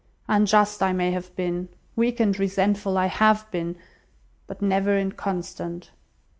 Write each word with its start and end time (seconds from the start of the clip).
Unjust 0.27 0.81
I 0.81 0.93
may 0.93 1.11
have 1.11 1.35
been, 1.35 1.69
weak 1.95 2.19
and 2.19 2.39
resentful 2.39 2.97
I 2.97 3.05
have 3.05 3.45
been, 3.51 3.75
but 4.47 4.59
never 4.59 4.97
inconstant. 4.97 5.91